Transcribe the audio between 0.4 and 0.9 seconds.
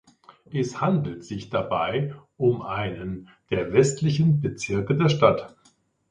Es